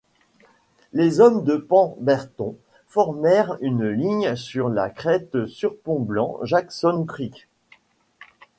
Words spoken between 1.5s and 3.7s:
Pemberton formèrent